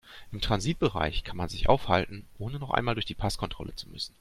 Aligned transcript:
Im 0.31 0.41
Transitbereich 0.41 1.23
kann 1.23 1.37
man 1.37 1.47
sich 1.47 1.69
aufhalten, 1.69 2.25
ohne 2.39 2.57
noch 2.57 2.71
einmal 2.71 2.95
durch 2.95 3.05
die 3.05 3.13
Passkontrolle 3.13 3.75
zu 3.75 3.87
müssen. 3.87 4.15